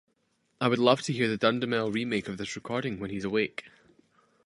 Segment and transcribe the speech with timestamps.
[0.59, 3.69] I would love to hear Dudamel remake this recording when he's awake.